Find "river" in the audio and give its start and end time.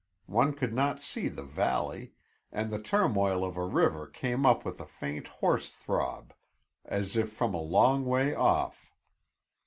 3.63-4.07